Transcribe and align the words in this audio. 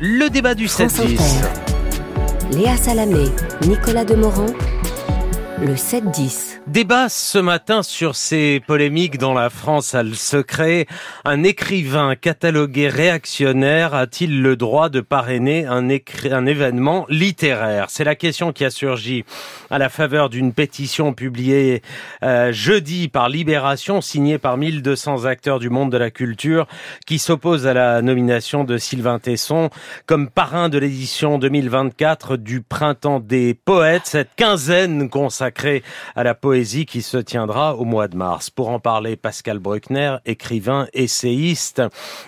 Le 0.00 0.30
débat 0.30 0.54
du 0.54 0.68
France 0.68 0.92
7-10. 0.92 1.14
Inter. 1.14 2.56
Léa 2.56 2.76
Salamé, 2.76 3.24
Nicolas 3.66 4.04
Demorand, 4.04 4.46
le 5.60 5.74
7-10. 5.74 6.60
Débat 6.68 7.08
ce 7.08 7.38
matin 7.38 7.82
sur 7.82 8.14
ces 8.14 8.60
polémiques 8.66 9.18
dans 9.18 9.34
la 9.34 9.50
France 9.50 9.94
a 9.94 10.04
le 10.04 10.14
secret. 10.14 10.86
Un 11.24 11.42
écrivain 11.42 12.14
catalogué 12.14 12.88
réactionnaire 12.88 13.92
a-t-il 13.94 14.40
le 14.40 14.54
droit 14.54 14.88
de 14.88 15.00
parrainer 15.00 15.66
un, 15.66 15.88
événement 15.88 17.06
littéraire? 17.08 17.86
C'est 17.88 18.04
la 18.04 18.14
question 18.14 18.52
qui 18.52 18.64
a 18.64 18.70
surgi 18.70 19.24
à 19.70 19.78
la 19.78 19.88
faveur 19.88 20.28
d'une 20.28 20.52
pétition 20.52 21.12
publiée 21.12 21.82
euh, 22.22 22.52
jeudi 22.52 23.08
par 23.08 23.28
Libération, 23.28 24.00
signée 24.00 24.38
par 24.38 24.58
1200 24.58 25.24
acteurs 25.24 25.58
du 25.58 25.70
monde 25.70 25.90
de 25.90 25.98
la 25.98 26.10
culture, 26.10 26.68
qui 27.04 27.18
s'opposent 27.18 27.66
à 27.66 27.74
la 27.74 28.00
nomination 28.00 28.62
de 28.62 28.78
Sylvain 28.78 29.18
Tesson 29.18 29.70
comme 30.06 30.28
parrain 30.28 30.68
de 30.68 30.78
l'édition 30.78 31.38
2024 31.38 32.36
du 32.36 32.60
Printemps 32.60 33.18
des 33.18 33.54
Poètes, 33.54 34.02
cette 34.04 34.36
quinzaine 34.36 35.08
consacrée 35.08 35.47
à 36.14 36.24
la 36.24 36.34
poésie 36.34 36.86
qui 36.86 37.02
se 37.02 37.16
tiendra 37.16 37.76
au 37.76 37.84
mois 37.84 38.08
de 38.08 38.16
mars. 38.16 38.50
Pour 38.50 38.68
en 38.70 38.80
parler, 38.80 39.16
Pascal 39.16 39.58
Bruckner, 39.58 40.16
écrivain, 40.26 40.88
essayiste, 40.92 41.82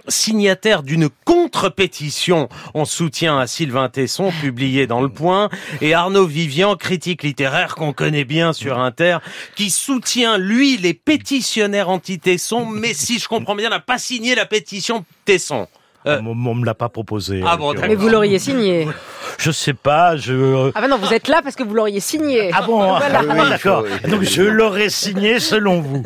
signataire 0.09 0.83
d'une 0.83 1.09
contre-pétition 1.25 2.49
en 2.75 2.85
soutien 2.85 3.39
à 3.39 3.47
Sylvain 3.47 3.89
Tesson, 3.89 4.33
publiée 4.41 4.87
dans 4.87 5.01
Le 5.01 5.09
Point, 5.09 5.49
et 5.81 5.95
Arnaud 5.95 6.27
Vivian, 6.27 6.77
critique 6.77 7.23
littéraire 7.23 7.75
qu'on 7.75 7.93
connaît 7.93 8.25
bien 8.25 8.53
sur 8.53 8.79
Inter, 8.79 9.19
qui 9.57 9.71
soutient, 9.71 10.39
lui, 10.39 10.77
les 10.77 10.95
pétitionnaires 10.95 11.89
anti-Tesson, 11.89 12.67
mais 12.67 12.95
si 12.95 13.19
je 13.19 13.29
comprends 13.29 13.57
bien, 13.57 13.71
n'a 13.71 13.81
pas 13.81 13.99
signé 13.99 14.35
la 14.35 14.47
pétition 14.47 15.05
Tesson. 15.25 15.69
Euh, 16.07 16.21
On, 16.25 16.31
on 16.47 16.55
me 16.55 16.65
l'a 16.65 16.75
pas 16.75 16.89
proposé. 16.89 17.43
Ah 17.47 17.57
bon, 17.57 17.69
l'occurrence. 17.69 17.89
Mais 17.89 17.95
vous 17.95 18.09
l'auriez 18.09 18.39
signé. 18.39 18.89
Je 19.39 19.51
sais 19.53 19.73
pas, 19.75 20.17
je. 20.17 20.71
Ah 20.75 20.81
ben 20.83 20.89
non, 20.89 20.99
vous 20.99 21.15
êtes 21.15 21.29
là 21.29 21.41
parce 21.43 21.55
que 21.57 21.63
vous 21.63 21.73
l'auriez 21.73 22.01
signé. 22.01 22.51
Ah 22.53 22.63
bon, 22.63 22.79
Voilà. 22.99 23.23
ah, 23.27 23.49
d'accord. 23.49 23.85
Donc 24.09 24.23
je 24.23 24.43
l'aurais 24.43 24.91
signé 24.91 25.39
selon 25.41 25.81
vous. 25.81 26.03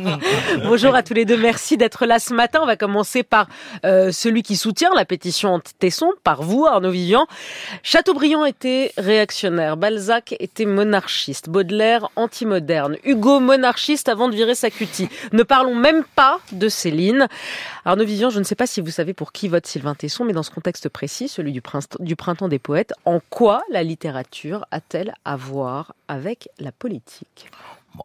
Bonjour 0.64 0.94
à 0.94 1.02
tous 1.02 1.12
les 1.12 1.24
deux, 1.24 1.36
merci 1.36 1.76
d'être 1.76 2.06
là 2.06 2.18
ce 2.18 2.32
matin. 2.32 2.60
On 2.62 2.66
va 2.66 2.76
commencer 2.76 3.22
par 3.24 3.46
euh, 3.84 4.10
celui 4.12 4.42
qui 4.42 4.56
soutient 4.56 4.90
la 4.94 5.04
pétition 5.04 5.54
anti-Tesson, 5.54 6.10
par 6.24 6.42
vous, 6.42 6.64
Arnaud 6.66 6.90
Vivian. 6.90 7.26
Chateaubriand 7.82 8.44
était 8.46 8.92
réactionnaire, 8.96 9.76
Balzac 9.76 10.34
était 10.40 10.64
monarchiste, 10.66 11.48
Baudelaire 11.50 12.08
anti-moderne, 12.16 12.96
Hugo 13.04 13.40
monarchiste 13.40 14.08
avant 14.08 14.28
de 14.28 14.34
virer 14.34 14.54
sa 14.54 14.70
cutie. 14.70 15.08
Ne 15.32 15.42
parlons 15.42 15.74
même 15.74 16.04
pas 16.16 16.38
de 16.52 16.68
Céline. 16.68 17.26
Arnaud 17.84 18.04
Vivian, 18.04 18.30
je 18.30 18.38
ne 18.38 18.44
sais 18.44 18.54
pas 18.54 18.66
si 18.66 18.80
vous 18.80 18.90
savez 18.90 19.12
pour 19.22 19.30
qui 19.30 19.46
vote 19.46 19.68
Sylvain 19.68 19.94
Tesson, 19.94 20.24
mais 20.24 20.32
dans 20.32 20.42
ce 20.42 20.50
contexte 20.50 20.88
précis, 20.88 21.28
celui 21.28 21.52
du, 21.52 21.62
printemps 21.62 22.48
des 22.48 22.58
poètes, 22.58 22.92
en 23.04 23.20
quoi 23.30 23.62
la 23.70 23.84
littérature 23.84 24.66
a-t-elle 24.72 25.14
à 25.24 25.36
voir 25.36 25.94
avec 26.08 26.48
la 26.58 26.72
politique? 26.72 27.48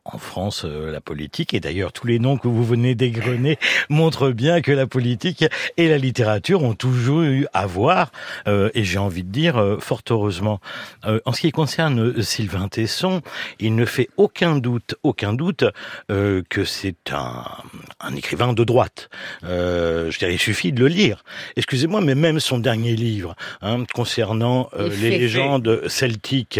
En 0.03 0.17
France, 0.17 0.63
euh, 0.65 0.91
la 0.91 1.01
politique, 1.01 1.53
et 1.53 1.59
d'ailleurs 1.59 1.93
tous 1.93 2.07
les 2.07 2.19
noms 2.19 2.37
que 2.37 2.47
vous 2.47 2.63
venez 2.63 2.95
d'égrener, 2.95 3.57
montrent 3.89 4.31
bien 4.31 4.61
que 4.61 4.71
la 4.71 4.87
politique 4.87 5.45
et 5.77 5.87
la 5.87 5.97
littérature 5.97 6.63
ont 6.63 6.73
toujours 6.73 7.21
eu 7.21 7.47
à 7.53 7.65
voir, 7.65 8.11
euh, 8.47 8.69
et 8.73 8.83
j'ai 8.83 8.97
envie 8.97 9.23
de 9.23 9.31
dire, 9.31 9.57
euh, 9.57 9.77
fort 9.79 10.01
heureusement. 10.09 10.59
Euh, 11.05 11.19
en 11.25 11.31
ce 11.31 11.41
qui 11.41 11.51
concerne 11.51 11.99
euh, 11.99 12.21
Sylvain 12.21 12.67
Tesson, 12.67 13.21
il 13.59 13.75
ne 13.75 13.85
fait 13.85 14.09
aucun 14.17 14.57
doute, 14.57 14.95
aucun 15.03 15.33
doute 15.33 15.63
euh, 16.11 16.43
que 16.49 16.65
c'est 16.65 17.11
un, 17.11 17.45
un 17.99 18.15
écrivain 18.15 18.53
de 18.53 18.63
droite. 18.63 19.09
Euh, 19.43 20.11
je 20.11 20.19
dirais, 20.19 20.33
il 20.33 20.39
suffit 20.39 20.71
de 20.71 20.81
le 20.81 20.87
lire. 20.87 21.23
Excusez-moi, 21.55 22.01
mais 22.01 22.15
même 22.15 22.39
son 22.39 22.59
dernier 22.59 22.95
livre, 22.95 23.35
hein, 23.61 23.83
concernant 23.93 24.69
Les 24.77 25.17
légendes 25.17 25.87
celtiques, 25.87 26.59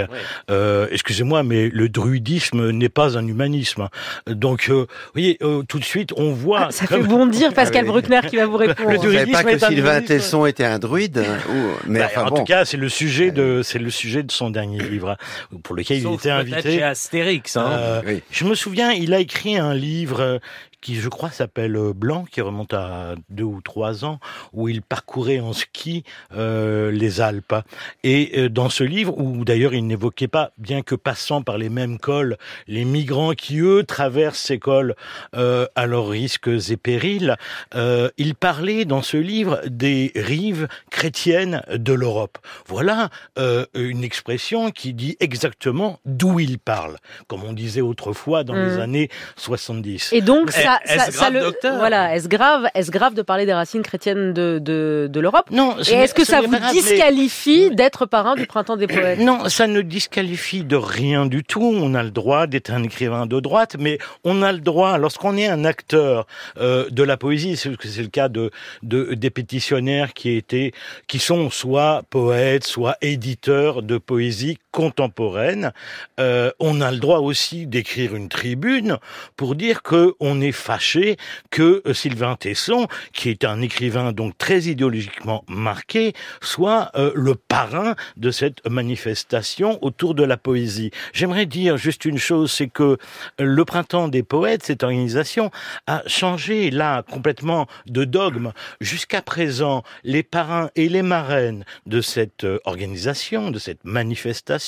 euh, 0.50 0.88
excusez-moi, 0.92 1.44
mais 1.44 1.70
le 1.70 1.90
druidisme 1.90 2.72
n'est 2.72 2.90
pas 2.90 3.17
un 3.18 3.28
humanisme. 3.28 3.90
Donc, 4.28 4.68
euh, 4.70 4.74
vous 4.88 4.88
voyez, 5.14 5.38
euh, 5.42 5.64
tout 5.68 5.80
de 5.80 5.84
suite, 5.84 6.12
on 6.16 6.32
voit. 6.32 6.66
Ah, 6.68 6.72
Ça 6.72 6.86
fait 6.88 6.96
comme- 7.00 7.08
bondir 7.08 7.54
Pascal 7.56 7.84
Ah. 7.88 7.92
Bruckner 7.92 8.22
qui 8.30 8.38
va 8.38 8.46
vous 8.46 8.58
répondre. 8.58 8.90
Le 8.92 8.98
savais 8.98 9.26
pas 9.32 9.44
druidisme 9.44 9.44
que 9.44 9.50
est 9.50 9.64
un 9.64 9.70
Sylvain 9.70 9.92
druidisme. 10.00 10.08
Tesson 10.20 10.46
était 10.46 10.66
un 10.66 10.80
druide. 10.80 11.18
hein, 11.20 11.38
ou- 11.50 11.70
mais 11.92 12.00
Bah, 12.00 12.06
enfin 12.10 12.24
en 12.26 12.30
bon. 12.30 12.36
tout 12.38 12.44
cas, 12.44 12.66
c'est 12.66 12.78
le 12.78 12.90
sujet 12.90 13.32
de, 13.32 13.62
c'est 13.64 13.80
le 13.80 13.90
sujet 13.90 14.24
de 14.24 14.32
son 14.32 14.50
dernier 14.50 14.80
livre, 14.80 15.12
hein, 15.12 15.58
pour 15.64 15.76
lequel 15.76 15.98
il 15.98 16.14
était 16.14 16.30
invité. 16.30 16.62
chez 16.78 16.84
Astérix. 16.84 17.58
Hein. 17.58 17.70
Euh, 17.72 18.02
Oui. 18.06 18.22
Je 18.32 18.46
me 18.46 18.56
souviens, 18.56 18.92
il 18.92 19.14
a 19.14 19.20
écrit 19.20 19.58
un 19.58 19.74
livre 19.74 20.20
euh, 20.22 20.38
qui, 20.82 20.96
je 20.96 21.10
crois, 21.10 21.32
s'appelle 21.32 21.76
euh, 21.76 21.94
Blanc, 21.94 22.26
qui 22.30 22.42
remonte 22.42 22.74
à 22.74 23.16
deux 23.30 23.44
ou 23.44 23.62
trois 23.62 24.06
ans, 24.06 24.20
où 24.54 24.70
il 24.70 24.82
parcourait 24.82 25.40
en 25.40 25.54
ski 25.54 26.04
euh, 26.36 26.92
les 26.92 27.22
Alpes. 27.22 27.56
Et 28.04 28.32
euh, 28.38 28.50
dans 28.50 28.70
ce 28.70 28.84
livre, 28.84 29.18
où 29.18 29.44
d'ailleurs 29.44 29.74
il 29.74 29.86
n'évoquait 29.88 30.28
pas, 30.28 30.52
bien 30.58 30.82
que 30.82 30.96
passant 30.96 31.42
par 31.42 31.58
les 31.58 31.70
mêmes 31.70 31.98
cols, 32.00 32.38
les 32.68 32.86
migrants 32.86 33.34
qui, 33.34 33.60
eux, 33.60 33.84
traversent 33.84 34.40
ces 34.40 34.60
cols 34.60 34.96
euh, 35.36 35.66
à 35.76 35.86
leurs 35.88 36.08
risques 36.08 36.50
et 36.70 36.78
périls, 36.78 37.36
euh, 37.76 38.10
il 38.18 38.36
parlait 38.36 38.86
dans 38.86 39.02
ce 39.02 39.18
livre 39.18 39.62
des 39.68 40.12
rives 40.16 40.68
chrétiennes 40.92 41.62
de 41.74 41.94
l'Europe. 41.94 42.38
Voilà 42.68 43.10
euh, 43.40 43.66
une 43.74 44.04
expression 44.04 44.72
qui 44.72 44.94
dit 44.94 45.18
exactement 45.20 46.00
d'où 46.06 46.40
il 46.40 46.60
parle, 46.60 46.98
comme 47.28 47.44
on 47.44 47.54
disait 47.54 47.82
autrefois 47.82 48.44
dans 48.44 48.54
les 48.54 48.76
Mhm. 48.76 48.80
années 48.80 49.10
70. 49.38 50.14
Et 50.14 50.22
donc, 50.22 50.48
Mais 50.56 50.66
ça, 50.86 50.94
est-ce 50.96 51.06
ça, 51.06 51.12
ça 51.12 51.20
grave, 51.30 51.34
le, 51.34 51.40
docteur 51.42 51.78
voilà, 51.78 52.16
est-ce 52.16 52.28
grave, 52.28 52.68
est-ce 52.74 52.92
grave 52.92 53.14
de 53.14 53.22
parler 53.22 53.46
des 53.46 53.54
racines 53.54 53.82
chrétiennes 53.82 54.34
de, 54.34 54.60
de, 54.62 55.08
de 55.12 55.20
l'Europe 55.20 55.50
non, 55.52 55.76
Et 55.80 55.94
est-ce 55.94 56.14
que 56.14 56.24
ce 56.26 56.32
ça 56.32 56.42
vous 56.42 56.50
mais- 56.52 56.60
disqualifie 56.72 57.70
d'être 57.72 58.06
parrain 58.06 58.36
du 58.36 58.46
printemps 58.48 58.78
des 58.78 58.88
poètes 58.88 59.20
Non, 59.20 59.50
ça 59.50 59.68
ne 59.68 59.82
disqualifie 59.82 60.64
de 60.64 60.76
rien 60.76 61.26
du 61.26 61.44
tout. 61.44 61.62
On 61.64 61.94
a 61.96 62.04
le 62.04 62.12
droit 62.12 62.48
d'être 62.48 62.72
un 62.72 62.84
écrivain 62.84 63.26
de 63.26 63.40
droite, 63.40 63.76
mais 63.80 63.98
on 64.24 64.42
a 64.44 64.52
le 64.52 64.60
droit, 64.60 64.98
lorsqu'on 64.98 65.38
est 65.38 65.48
un 65.48 65.66
acteur 65.66 66.28
euh, 66.60 66.90
de 66.90 67.04
la 67.04 67.18
poésie, 67.18 67.58
c'est 67.58 67.72
c'est 67.84 68.02
le 68.02 68.08
cas 68.08 68.30
de, 68.30 68.52
de 68.84 69.14
des 69.14 69.30
pétitionnaires 69.30 70.14
qui 70.14 70.36
étaient, 70.36 70.72
qui 71.08 71.20
sont 71.20 71.50
soit 71.50 72.04
poètes, 72.10 72.66
soit 72.66 72.98
éditeurs 73.02 73.82
de 73.84 73.98
poésie 73.98 74.58
contemporaine, 74.78 75.72
euh, 76.20 76.52
on 76.60 76.82
a 76.82 76.92
le 76.92 77.00
droit 77.00 77.18
aussi 77.18 77.66
d'écrire 77.66 78.16
une 78.16 78.30
tribune 78.30 79.00
pour 79.36 79.56
dire 79.56 79.82
que 79.82 80.14
on 80.20 80.40
est 80.40 80.52
fâché 80.52 81.18
que 81.50 81.82
euh, 81.88 81.96
Sylvain 81.96 82.36
Tesson, 82.36 82.86
qui 83.12 83.30
est 83.30 83.44
un 83.44 83.64
écrivain 83.64 84.12
donc 84.12 84.38
très 84.38 84.66
idéologiquement 84.66 85.44
marqué, 85.48 86.14
soit 86.42 86.92
euh, 86.94 87.12
le 87.16 87.34
parrain 87.34 87.96
de 88.18 88.30
cette 88.30 88.70
manifestation 88.70 89.80
autour 89.84 90.14
de 90.14 90.24
la 90.24 90.38
poésie. 90.38 90.92
J'aimerais 91.12 91.48
dire 91.48 91.78
juste 91.78 92.06
une 92.06 92.20
chose, 92.20 92.52
c'est 92.52 92.68
que 92.68 93.00
le 93.40 93.66
Printemps 93.66 94.10
des 94.10 94.22
Poètes, 94.22 94.64
cette 94.64 94.84
organisation, 94.84 95.50
a 95.88 96.04
changé 96.06 96.70
là 96.70 97.02
complètement 97.02 97.66
de 97.88 98.06
dogme. 98.06 98.52
Jusqu'à 98.80 99.24
présent, 99.24 99.82
les 100.04 100.22
parrains 100.22 100.70
et 100.76 100.88
les 100.88 101.02
marraines 101.02 101.66
de 101.88 102.00
cette 102.00 102.46
organisation, 102.66 103.50
de 103.50 103.58
cette 103.58 103.84
manifestation, 103.84 104.67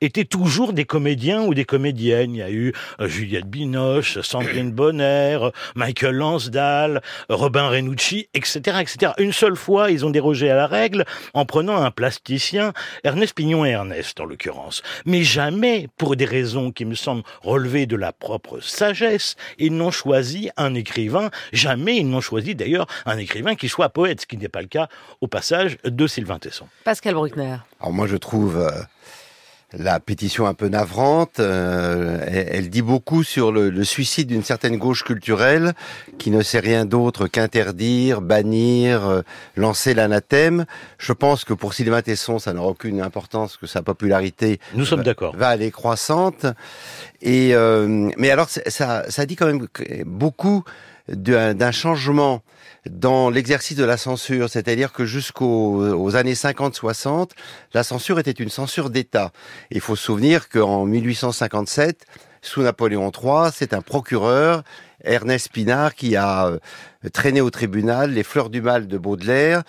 étaient 0.00 0.24
toujours 0.24 0.72
des 0.72 0.84
comédiens 0.84 1.42
ou 1.42 1.54
des 1.54 1.64
comédiennes. 1.64 2.34
Il 2.34 2.38
y 2.38 2.42
a 2.42 2.50
eu 2.50 2.72
euh, 3.00 3.08
Juliette 3.08 3.46
Binoche, 3.46 4.20
Sandrine 4.20 4.72
Bonner, 4.72 5.38
Michael 5.74 6.14
Lansdale, 6.14 7.02
Robin 7.28 7.68
Renucci, 7.68 8.28
etc., 8.34 8.78
etc. 8.80 9.12
Une 9.18 9.32
seule 9.32 9.56
fois, 9.56 9.90
ils 9.90 10.04
ont 10.04 10.10
dérogé 10.10 10.50
à 10.50 10.56
la 10.56 10.66
règle 10.66 11.04
en 11.34 11.44
prenant 11.44 11.76
un 11.76 11.90
plasticien, 11.90 12.72
Ernest 13.04 13.34
Pignon 13.34 13.64
et 13.64 13.70
Ernest 13.70 14.20
en 14.20 14.24
l'occurrence. 14.24 14.82
Mais 15.04 15.22
jamais, 15.22 15.88
pour 15.96 16.16
des 16.16 16.24
raisons 16.24 16.72
qui 16.72 16.84
me 16.84 16.94
semblent 16.94 17.22
relever 17.42 17.86
de 17.86 17.96
la 17.96 18.12
propre 18.12 18.60
sagesse, 18.60 19.36
ils 19.58 19.74
n'ont 19.74 19.90
choisi 19.90 20.50
un 20.56 20.74
écrivain. 20.74 21.30
Jamais 21.52 21.96
ils 21.96 22.08
n'ont 22.08 22.20
choisi 22.20 22.54
d'ailleurs 22.54 22.86
un 23.06 23.18
écrivain 23.18 23.54
qui 23.54 23.68
soit 23.68 23.88
poète, 23.88 24.22
ce 24.22 24.26
qui 24.26 24.36
n'est 24.36 24.48
pas 24.48 24.62
le 24.62 24.68
cas 24.68 24.88
au 25.20 25.26
passage 25.26 25.78
de 25.84 26.06
Sylvain 26.06 26.38
Tesson. 26.38 26.66
Pascal 26.84 27.14
Bruckner. 27.14 27.56
Alors 27.80 27.92
moi 27.92 28.06
je 28.06 28.16
trouve 28.16 28.58
euh, 28.58 28.70
la 29.76 30.00
pétition 30.00 30.46
un 30.46 30.54
peu 30.54 30.68
navrante. 30.68 31.40
euh, 31.40 32.24
elle, 32.26 32.48
elle 32.50 32.70
dit 32.70 32.80
beaucoup 32.82 33.22
sur 33.22 33.52
le, 33.52 33.68
le 33.68 33.84
suicide 33.84 34.28
d'une 34.28 34.42
certaine 34.42 34.78
gauche 34.78 35.04
culturelle 35.04 35.74
qui 36.18 36.30
ne 36.30 36.42
sait 36.42 36.58
rien 36.60 36.86
d'autre 36.86 37.26
qu'interdire, 37.28 38.22
bannir, 38.22 39.06
euh, 39.06 39.22
lancer 39.56 39.92
l'anathème. 39.92 40.64
Je 40.98 41.12
pense 41.12 41.44
que 41.44 41.52
pour 41.52 41.74
Sylvain 41.74 42.00
Tesson, 42.00 42.38
ça 42.38 42.54
n'aura 42.54 42.68
aucune 42.68 43.00
importance 43.02 43.56
que 43.58 43.66
sa 43.66 43.82
popularité 43.82 44.58
Nous 44.74 44.86
sommes 44.86 45.00
va- 45.00 45.04
d'accord. 45.04 45.36
va 45.36 45.48
aller 45.48 45.70
croissante. 45.70 46.46
Et 47.20 47.54
euh, 47.54 48.10
mais 48.16 48.30
alors 48.30 48.48
ça, 48.48 49.10
ça 49.10 49.26
dit 49.26 49.36
quand 49.36 49.46
même 49.46 49.66
beaucoup 50.06 50.64
d'un 51.08 51.72
changement 51.72 52.42
dans 52.88 53.30
l'exercice 53.30 53.76
de 53.76 53.84
la 53.84 53.96
censure, 53.96 54.48
c'est-à-dire 54.48 54.92
que 54.92 55.04
jusqu'aux 55.04 55.94
aux 55.94 56.16
années 56.16 56.34
50-60, 56.34 57.30
la 57.74 57.82
censure 57.82 58.18
était 58.18 58.30
une 58.30 58.48
censure 58.48 58.90
d'État. 58.90 59.32
Il 59.70 59.80
faut 59.80 59.96
se 59.96 60.04
souvenir 60.04 60.48
qu'en 60.48 60.84
1857, 60.84 62.06
sous 62.40 62.62
Napoléon 62.62 63.10
III, 63.10 63.50
c'est 63.52 63.74
un 63.74 63.82
procureur, 63.82 64.62
Ernest 65.02 65.50
Pinard, 65.50 65.94
qui 65.94 66.16
a 66.16 66.46
euh, 66.46 66.58
traîné 67.12 67.40
au 67.40 67.50
tribunal 67.50 68.12
les 68.12 68.22
fleurs 68.22 68.50
du 68.50 68.62
mal 68.62 68.86
de 68.86 68.98
Baudelaire 68.98 69.62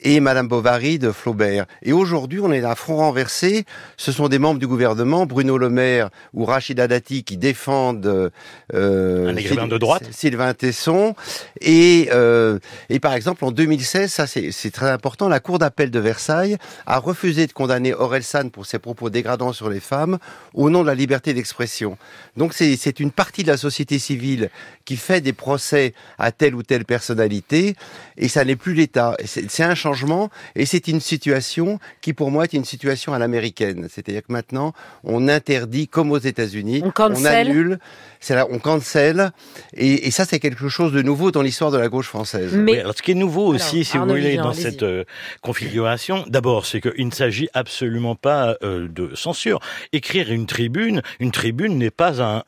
et 0.00 0.20
Madame 0.20 0.48
Bovary 0.48 0.98
de 0.98 1.12
Flaubert. 1.12 1.66
Et 1.82 1.92
aujourd'hui, 1.92 2.40
on 2.40 2.52
est 2.52 2.64
à 2.64 2.74
front 2.74 2.96
renversé. 2.96 3.64
Ce 3.96 4.12
sont 4.12 4.28
des 4.28 4.38
membres 4.38 4.60
du 4.60 4.66
gouvernement, 4.66 5.26
Bruno 5.26 5.58
Le 5.58 5.68
Maire 5.68 6.10
ou 6.34 6.44
Rachida 6.44 6.88
Dati, 6.88 7.24
qui 7.24 7.36
défendent 7.36 8.30
euh, 8.74 9.28
un 9.28 9.36
écrivain 9.36 9.66
de 9.66 9.78
droite, 9.78 10.04
Sylvain 10.12 10.54
Tesson. 10.54 11.14
Et, 11.60 12.08
euh, 12.12 12.58
et 12.88 13.00
par 13.00 13.14
exemple, 13.14 13.44
en 13.44 13.50
2016, 13.50 14.12
ça 14.12 14.26
c'est 14.26 14.70
très 14.70 14.90
important, 14.90 15.28
la 15.28 15.40
Cour 15.40 15.58
d'appel 15.58 15.90
de 15.90 15.98
Versailles 15.98 16.56
a 16.86 16.98
refusé 16.98 17.46
de 17.46 17.52
condamner 17.52 17.94
Orelsan 17.94 18.50
pour 18.50 18.66
ses 18.66 18.78
propos 18.78 19.10
dégradants 19.10 19.52
sur 19.52 19.70
les 19.70 19.80
femmes 19.80 20.18
au 20.54 20.70
nom 20.70 20.82
de 20.82 20.86
la 20.86 20.94
liberté 20.94 21.34
d'expression. 21.34 21.96
Donc 22.36 22.52
c'est 22.54 23.00
une 23.00 23.10
partie 23.10 23.42
de 23.42 23.48
la 23.48 23.56
société 23.56 23.98
civile 23.98 24.50
qui 24.84 24.96
fait 24.96 25.20
des 25.20 25.32
procès 25.32 25.94
à 26.18 26.32
telle 26.32 26.54
ou 26.54 26.62
telle 26.62 26.84
personnalité 26.84 27.76
et 28.16 28.28
ça 28.28 28.44
n'est 28.44 28.56
plus 28.56 28.74
l'État. 28.74 29.16
C'est 29.24 29.62
un 29.62 29.74
changement 29.86 30.30
et 30.54 30.66
c'est 30.66 30.88
une 30.88 31.00
situation 31.00 31.78
qui 32.00 32.12
pour 32.12 32.30
moi 32.30 32.44
est 32.44 32.54
une 32.54 32.64
situation 32.64 33.10
à 33.16 33.18
l'américaine. 33.18 33.88
C'est-à-dire 33.92 34.22
que 34.26 34.32
maintenant 34.32 34.72
on 35.04 35.28
interdit 35.28 35.86
comme 35.88 36.10
aux 36.16 36.18
États-Unis, 36.32 36.82
on, 36.84 36.92
on 36.98 37.24
annule, 37.24 37.78
là, 38.30 38.46
on 38.50 38.58
cancelle 38.58 39.22
et, 39.74 40.06
et 40.06 40.10
ça 40.10 40.24
c'est 40.24 40.40
quelque 40.40 40.68
chose 40.68 40.92
de 40.92 41.02
nouveau 41.02 41.30
dans 41.30 41.42
l'histoire 41.42 41.70
de 41.70 41.78
la 41.78 41.88
gauche 41.88 42.08
française. 42.08 42.52
Mais 42.56 42.80
alors, 42.80 42.94
ce 42.96 43.02
qui 43.02 43.12
est 43.12 43.20
nouveau 43.26 43.46
aussi, 43.46 43.84
si 43.84 43.96
vous 43.98 44.06
voulez, 44.06 44.36
dans 44.36 44.52
cette 44.52 44.82
euh, 44.82 45.04
configuration, 45.42 46.24
d'abord 46.28 46.66
c'est 46.66 46.80
qu'il 46.80 47.06
ne 47.06 47.12
s'agit 47.12 47.48
absolument 47.54 48.16
pas 48.16 48.56
euh, 48.62 48.88
de 48.88 49.14
censure. 49.14 49.60
Écrire 49.92 50.32
une 50.32 50.46
tribune, 50.46 51.02
une 51.20 51.30
tribune 51.30 51.78
n'est 51.78 51.90
pas 51.90 52.22
un 52.22 52.42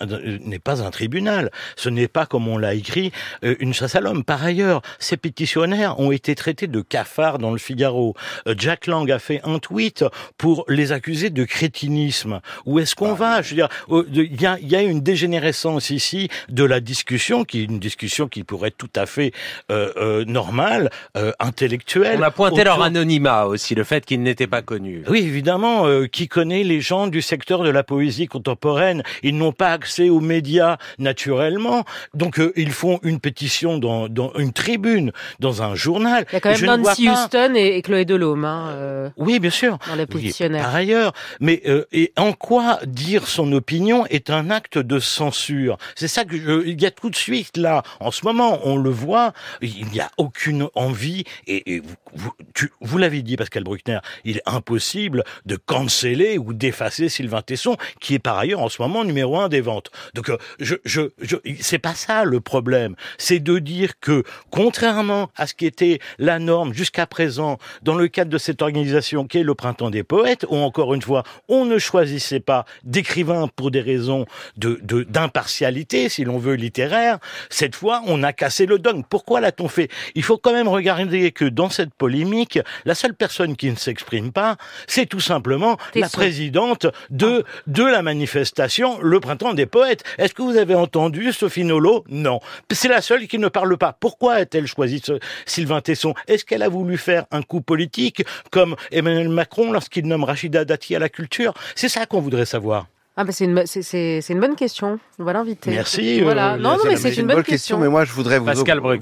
n'est 0.45 0.59
pas 0.59 0.83
un 0.83 0.91
tribunal. 0.91 1.51
Ce 1.77 1.89
n'est 1.89 2.09
pas 2.09 2.27
comme 2.27 2.49
on 2.49 2.59
l'a 2.59 2.75
écrit 2.75 3.13
euh, 3.45 3.55
une 3.61 3.75
chasse 3.75 3.95
à 3.95 4.01
l'homme. 4.01 4.25
Par 4.25 4.43
ailleurs, 4.43 4.83
ces 4.99 5.17
pétitionnaires 5.17 5.99
ont 6.01 6.13
été 6.13 6.35
traités 6.35 6.67
de 6.67 6.81
cafards 6.81 7.28
dans 7.37 7.51
le 7.51 7.59
Figaro. 7.59 8.15
Euh, 8.47 8.55
Jack 8.57 8.87
Lang 8.87 9.11
a 9.11 9.19
fait 9.19 9.43
un 9.45 9.59
tweet 9.59 10.07
pour 10.39 10.65
les 10.69 10.93
accuser 10.93 11.29
de 11.29 11.45
crétinisme. 11.45 12.41
Où 12.65 12.79
est-ce 12.79 12.95
qu'on 12.95 13.13
va? 13.13 13.43
Je 13.43 13.51
veux 13.51 13.57
dire, 13.57 13.69
il 13.91 14.41
y 14.41 14.47
a, 14.47 14.59
y 14.61 14.75
a 14.75 14.83
une 14.83 15.03
dégénérescence 15.03 15.91
ici 15.91 16.31
de 16.49 16.65
la 16.65 16.81
discussion, 16.81 17.45
qui 17.45 17.61
est 17.61 17.65
une 17.65 17.79
discussion 17.79 18.29
qui 18.29 18.45
pourrait 18.45 18.69
être 18.69 18.79
tout 18.79 18.89
à 18.97 19.05
fait 19.05 19.33
euh, 19.71 20.25
normale, 20.25 20.91
intellectuelle. 21.39 22.21
On 22.21 22.23
a 22.23 22.31
pointé 22.31 22.65
leur 22.65 22.83
anonymat 22.83 23.47
aussi, 23.47 23.75
le 23.75 23.85
fait 23.85 24.07
qu'ils 24.07 24.23
n'étaient 24.23 24.47
pas 24.47 24.63
connus. 24.63 25.03
Oui, 25.09 25.19
évidemment. 25.19 25.87
qui 26.11 26.29
connaît 26.29 26.63
les 26.63 26.81
gens 26.81 27.09
du 27.09 27.21
secteur 27.21 27.63
de 27.63 27.71
la 27.71 27.83
poésie 27.83 28.27
contemporaine? 28.27 29.03
Ils 29.23 29.37
n'ont 29.37 29.53
pas 29.53 29.73
accès 29.73 30.09
aux 30.09 30.21
médias 30.21 30.79
naturellement. 30.99 31.85
Donc 32.15 32.39
euh, 32.39 32.53
ils 32.57 32.73
font 32.73 33.01
une 33.03 33.21
pétition 33.21 33.79
dans, 33.79 34.09
dans, 34.09 34.33
une 34.35 34.53
tribune, 34.53 35.13
dans 35.41 35.63
un 35.63 35.75
journal. 35.75 36.25
Il 36.31 36.35
y 36.35 36.37
a 36.37 36.41
quand 36.41 36.51
même 36.51 36.83
Nancy 36.83 37.09
Houston 37.25 37.55
et, 37.55 37.81
Chloé 37.83 38.05
Delhomme. 38.05 38.45
Hein, 38.45 38.69
euh, 38.71 39.11
oui, 39.17 39.39
bien 39.39 39.51
sûr. 39.51 39.79
Dans 39.89 40.07
pétitionnaires. 40.07 40.65
par 40.65 40.75
ailleurs, 40.75 41.13
mais 41.41 41.63
euh, 41.67 41.85
et 41.93 42.13
en 42.17 42.33
quoi 42.33 42.81
dire 42.87 43.27
son 43.27 43.53
opinion 43.53 44.07
est 44.07 44.31
un 44.31 44.51
acte 44.51 44.79
de 44.79 44.99
censure? 44.99 45.79
C'est 45.95 46.09
ça 46.09 46.25
que 46.25 46.37
je, 46.37 46.67
il 46.67 46.81
y 46.81 46.87
a 46.87 46.91
tout 46.91 47.11
de 47.11 47.17
suite 47.17 47.57
là, 47.57 47.83
en 48.01 48.11
ce 48.11 48.25
moment, 48.25 48.61
on 48.65 48.77
le 48.77 48.91
voit, 48.91 49.33
il 49.61 49.87
n'y 49.89 50.01
a 50.01 50.11
aucune 50.17 50.69
envie. 50.75 51.25
Et, 51.47 51.83
vous, 52.15 52.33
vous, 52.55 52.69
vous 52.81 52.99
l'avez 52.99 53.23
dit, 53.23 53.37
Pascal 53.37 53.65
Bruckner, 53.65 53.99
il 54.25 54.39
est 54.39 54.43
impossible 54.47 55.25
de 55.47 55.57
canceller 55.57 56.39
ou 56.39 56.53
d'effacer 56.53 57.09
Sylvain 57.09 57.43
Tesson, 57.43 57.77
qui 58.01 58.15
est 58.15 58.19
par 58.19 58.39
ailleurs 58.39 58.61
en 58.61 58.69
ce 58.69 58.81
moment 58.81 59.05
numéro 59.05 59.39
un 59.39 59.49
des 59.49 59.61
ventes. 59.61 59.91
Donc, 60.15 60.31
je, 60.61 60.77
je, 60.85 61.03
je 61.21 61.37
c'est 61.61 61.79
pas 61.79 61.95
ça 61.95 62.25
le 62.25 62.41
problème. 62.41 62.95
C'est 63.19 63.41
de 63.41 63.59
dire 63.59 63.99
que, 64.01 64.23
contrairement 64.51 65.31
à 65.37 65.47
ce 65.47 65.55
qui 65.55 65.67
était 65.67 65.99
la 66.19 66.39
norme 66.39 66.73
jusqu'à 66.73 67.07
présent 67.09 67.59
dans 67.83 67.95
le 67.95 68.09
cadre 68.09 68.31
de 68.31 68.39
cette 68.39 68.63
organisation 68.63 69.27
qui 69.27 69.39
est 69.39 69.43
le 69.43 69.55
Printemps 69.55 69.91
des 69.91 70.03
Poètes, 70.03 70.47
où 70.49 70.57
encore 70.57 70.95
une 70.95 71.03
fois, 71.03 71.25
on 71.49 71.65
ne 71.65 71.79
choisissait 71.79 72.41
pas 72.41 72.65
d'écrivains 72.85 73.49
pour 73.49 73.71
des 73.71 73.81
raisons 73.81 74.27
de 74.57 74.79
d'impartialité, 75.09 76.09
si 76.09 76.25
l'on 76.25 76.39
veut, 76.39 76.55
littéraire. 76.55 77.19
Cette 77.51 77.75
fois, 77.75 78.03
on 78.07 78.23
a 78.23 78.33
cassé 78.33 78.67
le 78.67 78.79
dogme. 78.79 79.03
Pourquoi 79.09 79.41
l'a-t-on 79.41 79.69
fait? 79.69 79.89
Il 80.15 80.23
faut 80.23 80.39
quand 80.39 80.53
même 80.53 80.69
regarder 80.69 81.33
que 81.33 81.45
dans 81.45 81.71
cette 81.71 81.95
polémique, 81.95 82.59
la 82.85 82.95
seule 82.95 83.15
personne 83.15 83.57
qui 83.57 83.71
ne 83.71 83.77
s'exprime 83.77 84.33
pas, 84.33 84.57
c'est 84.87 85.07
tout 85.07 85.21
simplement 85.21 85.77
la 85.95 86.09
présidente 86.09 86.87
de 87.11 87.45
de 87.67 87.85
la 87.85 88.03
manifestation, 88.03 88.99
le 89.01 89.21
Printemps 89.21 89.55
des 89.55 89.67
Poètes. 89.67 90.05
Est-ce 90.19 90.35
que 90.35 90.43
vous 90.43 90.57
avez 90.57 90.75
entendu 90.75 91.33
Sophie 91.33 91.65
Nolot? 91.65 92.05
Non. 92.09 92.41
C'est 92.71 92.89
la 92.89 93.01
seule 93.01 93.27
qui 93.27 93.39
ne 93.39 93.49
parle 93.49 93.77
pas. 93.79 93.97
Pourquoi 93.99 94.35
a-t-elle 94.35 94.67
choisi 94.67 95.01
ce 95.05 95.19
Sylvain 95.47 95.81
Tesson? 95.81 96.15
Est-ce 96.27 96.45
qu'elle 96.45 96.63
a 96.63 96.69
voulu 96.69 96.98
faire 96.99 97.25
un 97.31 97.43
coup 97.43 97.61
politique 97.61 98.25
comme 98.51 98.77
Emmanuel 98.93 99.29
Macron 99.29 99.73
lorsqu'il 99.73 100.07
nomme 100.07 100.25
Rachida 100.25 100.65
Dati 100.65 100.95
à 100.95 100.99
la 100.99 101.09
culture 101.09 101.55
C'est 101.75 101.89
ça 101.89 102.07
qu'on 102.07 102.21
voudrait 102.21 102.47
savoir. 102.47 102.87
Ah 103.21 103.25
bah 103.25 103.33
c'est 103.33 103.47
une, 103.47 104.41
bonne 104.41 104.55
question. 104.55 105.01
On 105.19 105.25
va 105.25 105.33
l'inviter. 105.33 105.73
Merci. 105.73 106.21
Euh, 106.21 106.23
voilà. 106.23 106.57
non, 106.57 106.77
non, 106.77 106.85
mais 106.87 106.97
c'est 106.97 107.17
une, 107.17 107.27
bonne 107.27 107.43
question. 107.43 107.77
Mais 107.79 107.89
moi, 107.89 108.05
je 108.05 108.13
voudrais 108.13 108.39
vous, 108.39 108.47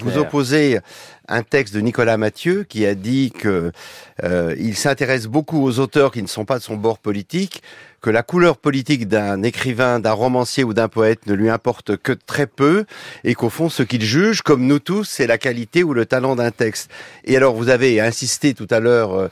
vous 0.01 0.17
opposer 0.17 0.79
un 1.29 1.43
texte 1.43 1.75
de 1.75 1.81
Nicolas 1.81 2.17
Mathieu 2.17 2.65
qui 2.65 2.87
a 2.87 2.95
dit 2.95 3.31
que 3.31 3.73
euh, 4.25 4.55
il 4.59 4.75
s'intéresse 4.75 5.27
beaucoup 5.27 5.63
aux 5.63 5.81
auteurs 5.81 6.13
qui 6.13 6.23
ne 6.23 6.29
sont 6.29 6.47
pas 6.47 6.57
de 6.57 6.63
son 6.63 6.77
bord 6.77 6.99
politique, 6.99 7.63
que 8.01 8.11
la 8.11 8.23
couleur 8.23 8.57
politique 8.57 9.09
d'un 9.09 9.43
écrivain, 9.43 10.01
d'un 10.01 10.13
romancier 10.13 10.65
ou 10.65 10.75
d'un 10.75 10.89
poète 10.89 11.27
ne 11.27 11.35
lui 11.35 11.51
importe 11.51 11.97
que 11.97 12.13
très 12.13 12.47
peu, 12.47 12.85
et 13.25 13.35
qu'au 13.35 13.51
fond, 13.51 13.69
ce 13.69 13.83
qu'il 13.83 14.03
juge, 14.03 14.43
comme 14.43 14.67
nous 14.67 14.79
tous, 14.79 15.05
c'est 15.05 15.27
la 15.27 15.39
qualité 15.39 15.83
ou 15.83 15.95
le 15.95 16.07
talent 16.07 16.37
d'un 16.37 16.51
texte. 16.51 16.91
Et 17.25 17.37
alors, 17.37 17.55
vous 17.55 17.69
avez 17.69 18.01
insisté 18.01 18.55
tout 18.55 18.69
à 18.71 18.81
l'heure, 18.81 19.15
euh, 19.15 19.29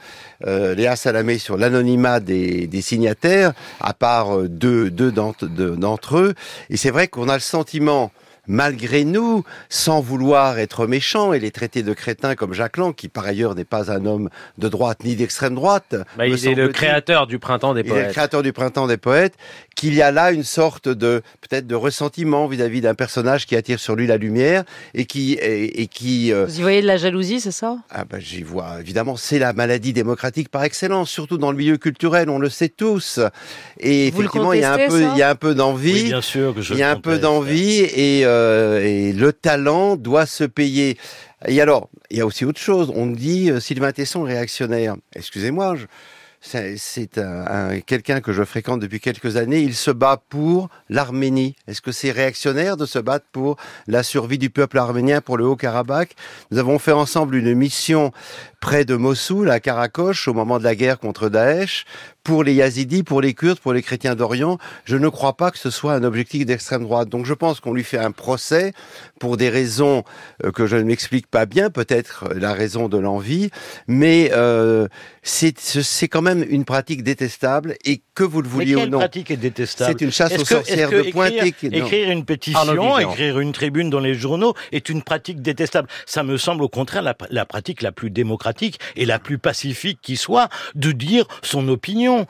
euh 0.46 0.74
Léa 0.74 0.96
Salamé, 0.96 1.38
sur 1.38 1.56
l'anonymat 1.56 2.20
des, 2.20 2.66
des, 2.66 2.82
signataires, 2.82 3.52
à 3.80 3.94
part 3.94 4.36
euh, 4.36 4.48
deux, 4.48 4.90
deux 4.90 5.12
d'entre 5.12 6.18
eux, 6.18 6.34
et 6.70 6.76
c'est 6.76 6.90
vrai 6.90 7.08
qu'on 7.08 7.28
a 7.28 7.34
le 7.34 7.40
sentiment 7.40 8.12
malgré 8.46 9.04
nous, 9.04 9.44
sans 9.68 10.00
vouloir 10.00 10.58
être 10.58 10.86
méchant 10.86 11.32
et 11.32 11.38
les 11.38 11.50
traiter 11.50 11.82
de 11.82 11.92
crétins 11.92 12.34
comme 12.34 12.52
Jacques 12.52 12.76
Lang, 12.76 12.94
qui 12.94 13.08
par 13.08 13.24
ailleurs 13.24 13.54
n'est 13.54 13.64
pas 13.64 13.90
un 13.90 14.04
homme 14.06 14.30
de 14.58 14.68
droite 14.68 15.04
ni 15.04 15.16
d'extrême 15.16 15.54
droite. 15.54 15.96
Bah, 16.16 16.26
il 16.26 16.46
est 16.46 16.54
le 16.54 16.68
créateur 16.68 17.26
du 17.26 17.38
printemps 17.38 17.74
des 17.74 17.82
poètes. 17.82 17.96
Il 17.96 18.00
est 18.00 18.06
le 18.06 18.12
créateur 18.12 18.42
du 18.42 18.52
printemps 18.52 18.86
des 18.86 18.96
poètes. 18.96 19.34
Qu'il 19.74 19.94
y 19.94 20.02
a 20.02 20.10
là 20.10 20.30
une 20.30 20.44
sorte 20.44 20.88
de 20.88 21.22
peut-être 21.40 21.66
de 21.66 21.74
ressentiment 21.74 22.46
vis-à-vis 22.46 22.80
d'un 22.80 22.94
personnage 22.94 23.46
qui 23.46 23.56
attire 23.56 23.80
sur 23.80 23.96
lui 23.96 24.06
la 24.06 24.16
lumière 24.16 24.64
et 24.94 25.04
qui 25.04 25.34
et, 25.34 25.86
qui. 25.86 26.32
Euh, 26.32 26.46
Vous 26.46 26.58
y 26.58 26.62
voyez 26.62 26.80
de 26.80 26.86
la 26.86 26.96
jalousie, 26.96 27.40
c'est 27.40 27.50
ça? 27.50 27.78
Ah 27.90 28.04
ben 28.04 28.20
j'y 28.20 28.42
vois 28.42 28.80
évidemment. 28.80 29.16
C'est 29.16 29.38
la 29.38 29.52
maladie 29.52 29.92
démocratique 29.92 30.48
par 30.48 30.64
excellence, 30.64 31.10
surtout 31.10 31.38
dans 31.38 31.50
le 31.50 31.56
milieu 31.56 31.76
culturel. 31.76 32.30
On 32.30 32.38
le 32.38 32.48
sait 32.50 32.68
tous. 32.68 33.20
Et 33.80 34.08
effectivement, 34.08 34.52
il 34.52 34.60
y 34.60 34.64
a 34.64 34.74
un 34.74 34.88
peu, 34.88 35.02
il 35.02 35.18
y 35.18 35.22
a 35.22 35.30
un 35.30 35.34
peu 35.34 35.54
d'envie. 35.54 35.92
Oui, 35.92 36.04
bien 36.04 36.22
sûr 36.22 36.54
que 36.54 36.62
je 36.62 36.74
Il 36.74 36.78
y 36.78 36.82
a 36.82 36.90
un 36.90 37.00
peu 37.00 37.18
d'envie 37.18 37.80
et. 37.80 38.24
Euh, 38.24 38.82
et 38.84 39.12
le 39.12 39.32
talent 39.32 39.96
doit 39.96 40.26
se 40.26 40.44
payer. 40.44 40.98
Et 41.46 41.60
alors, 41.60 41.88
il 42.10 42.18
y 42.18 42.20
a 42.20 42.26
aussi 42.26 42.44
autre 42.44 42.60
chose. 42.60 42.92
On 42.94 43.06
dit 43.06 43.50
euh, 43.50 43.60
Sylvain 43.60 43.92
Tesson 43.92 44.22
réactionnaire. 44.22 44.96
Excusez-moi, 45.14 45.76
c'est 46.44 47.18
un, 47.18 47.80
quelqu'un 47.80 48.20
que 48.20 48.32
je 48.32 48.44
fréquente 48.44 48.80
depuis 48.80 49.00
quelques 49.00 49.36
années. 49.36 49.60
Il 49.60 49.74
se 49.74 49.90
bat 49.90 50.20
pour 50.28 50.68
l'Arménie. 50.90 51.56
Est-ce 51.66 51.80
que 51.80 51.90
c'est 51.90 52.10
réactionnaire 52.10 52.76
de 52.76 52.84
se 52.84 52.98
battre 52.98 53.24
pour 53.32 53.56
la 53.86 54.02
survie 54.02 54.38
du 54.38 54.50
peuple 54.50 54.78
arménien 54.78 55.22
pour 55.22 55.38
le 55.38 55.46
Haut-Karabakh? 55.46 56.14
Nous 56.50 56.58
avons 56.58 56.78
fait 56.78 56.92
ensemble 56.92 57.36
une 57.36 57.54
mission 57.54 58.12
près 58.60 58.84
de 58.84 58.96
Mossoul, 58.96 59.50
à 59.50 59.60
Karakoche, 59.60 60.26
au 60.26 60.32
moment 60.32 60.58
de 60.58 60.64
la 60.64 60.74
guerre 60.74 60.98
contre 60.98 61.28
Daesh, 61.28 61.84
pour 62.22 62.42
les 62.42 62.54
Yazidis, 62.54 63.02
pour 63.02 63.20
les 63.20 63.34
Kurdes, 63.34 63.58
pour 63.58 63.74
les 63.74 63.82
chrétiens 63.82 64.14
d'Orient, 64.14 64.56
je 64.86 64.96
ne 64.96 65.10
crois 65.10 65.36
pas 65.36 65.50
que 65.50 65.58
ce 65.58 65.68
soit 65.68 65.92
un 65.92 66.02
objectif 66.02 66.46
d'extrême 66.46 66.82
droite. 66.82 67.10
Donc 67.10 67.26
je 67.26 67.34
pense 67.34 67.60
qu'on 67.60 67.74
lui 67.74 67.84
fait 67.84 67.98
un 67.98 68.10
procès 68.10 68.72
pour 69.20 69.36
des 69.36 69.50
raisons 69.50 70.04
euh, 70.42 70.50
que 70.50 70.66
je 70.66 70.76
ne 70.76 70.84
m'explique 70.84 71.26
pas 71.26 71.44
bien, 71.44 71.68
peut-être 71.68 72.32
la 72.34 72.54
raison 72.54 72.88
de 72.88 72.96
l'envie, 72.96 73.50
mais 73.86 74.30
euh, 74.32 74.88
c'est 75.22 76.08
quand 76.08 76.22
même 76.22 76.33
une 76.42 76.64
pratique 76.64 77.02
détestable 77.02 77.76
et 77.84 78.02
que 78.14 78.24
vous 78.24 78.42
le 78.42 78.48
vouliez 78.48 78.76
ou 78.76 78.86
non. 78.86 78.98
pratique 78.98 79.30
est 79.30 79.36
détestable 79.36 79.92
C'est 79.92 80.04
une 80.04 80.12
chasse 80.12 80.38
aux 80.38 80.44
sorcières 80.44 80.90
de 80.90 81.10
pointer. 81.10 81.54
Écrire, 81.62 82.10
une 82.10 82.24
pétition, 82.24 82.98
écrire 82.98 83.38
une 83.38 83.52
tribune 83.52 83.90
dans 83.90 84.00
les 84.00 84.14
journaux 84.14 84.54
est 84.72 84.88
une 84.88 85.02
pratique 85.02 85.42
détestable. 85.42 85.88
Ça 86.06 86.22
me 86.22 86.36
semble 86.36 86.62
au 86.62 86.68
contraire 86.68 87.02
la, 87.02 87.16
la 87.30 87.44
pratique 87.44 87.82
la 87.82 87.92
plus 87.92 88.10
démocratique 88.10 88.78
et 88.96 89.06
la 89.06 89.18
plus 89.18 89.38
pacifique 89.38 89.98
qui 90.02 90.16
soit 90.16 90.48
de 90.74 90.92
dire 90.92 91.26
son 91.42 91.68
opinion 91.68 92.26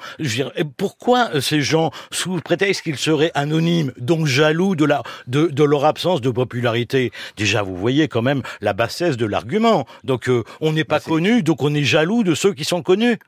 pourquoi 0.77 1.31
euh, 1.35 1.41
ces 1.41 1.61
gens, 1.61 1.91
sous 2.11 2.41
prétexte 2.41 2.83
qu'ils 2.83 2.99
seraient 2.99 3.31
anonymes, 3.35 3.93
donc 3.99 4.27
jaloux 4.27 4.77
de, 4.77 4.85
la, 4.85 5.03
de, 5.27 5.65
leur 5.65 5.85
absence 5.85 6.21
de 6.21 6.31
popularité? 6.31 7.13
Déjà, 7.37 7.63
vous 7.63 7.77
voyez 7.77 8.09
quand 8.09 8.23
même 8.23 8.43
la 8.61 8.73
bassesse 8.73 9.17
de 9.17 9.27
l'argument. 9.27 9.87
Donc, 10.05 10.29
euh, 10.29 10.45
on 10.61 10.73
n'est 10.73 10.85
pas 10.85 10.99
bah, 10.99 11.05
connu, 11.07 11.43
donc 11.43 11.63
on 11.63 11.75
est 11.75 11.85
jaloux 11.85 12.23
de 12.23 12.35
ceux 12.35 12.55
qui 12.55 12.65
sont 12.65 12.83
connus. 12.83 13.19